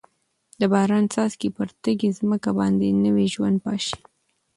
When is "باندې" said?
2.59-2.87